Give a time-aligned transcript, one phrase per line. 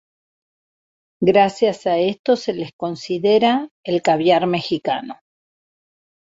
[1.21, 5.19] Gracias a esto se les considera "El Caviar Mexicano".